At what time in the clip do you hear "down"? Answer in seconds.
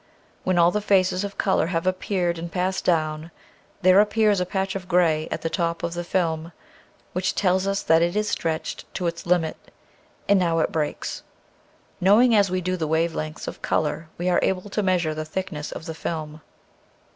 2.83-3.29